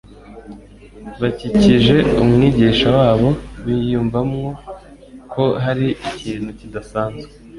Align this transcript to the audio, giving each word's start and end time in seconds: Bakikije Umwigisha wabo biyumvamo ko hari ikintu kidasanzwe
Bakikije 1.21 1.97
Umwigisha 2.21 2.87
wabo 2.97 3.29
biyumvamo 3.65 4.45
ko 5.33 5.43
hari 5.63 5.87
ikintu 6.09 6.49
kidasanzwe 6.59 7.29